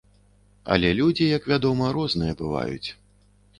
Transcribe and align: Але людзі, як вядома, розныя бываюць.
Але 0.75 0.89
людзі, 1.01 1.27
як 1.37 1.45
вядома, 1.53 1.93
розныя 1.99 2.33
бываюць. 2.43 2.89